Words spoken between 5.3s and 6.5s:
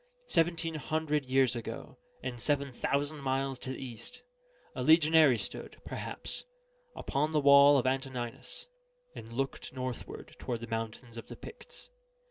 stood, perhaps,